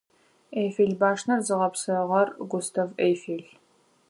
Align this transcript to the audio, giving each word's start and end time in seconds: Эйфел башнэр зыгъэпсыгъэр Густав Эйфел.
Эйфел 0.61 0.93
башнэр 1.01 1.41
зыгъэпсыгъэр 1.47 2.27
Густав 2.51 2.89
Эйфел. 3.07 3.43